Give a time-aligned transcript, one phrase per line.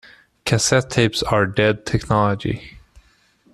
[0.45, 2.79] Cassette tapes are dead technology.